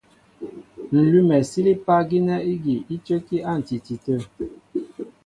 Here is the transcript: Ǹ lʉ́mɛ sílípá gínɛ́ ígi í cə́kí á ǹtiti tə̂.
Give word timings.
Ǹ 0.97 0.99
lʉ́mɛ 1.11 1.37
sílípá 1.49 1.95
gínɛ́ 2.09 2.43
ígi 2.53 2.75
í 2.93 2.95
cə́kí 3.05 3.37
á 3.49 3.53
ǹtiti 3.61 3.95
tə̂. 4.03 4.17